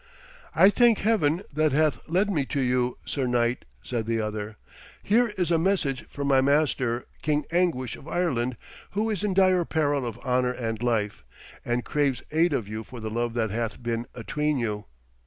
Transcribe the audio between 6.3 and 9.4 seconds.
master, King Anguish of Ireland, who is in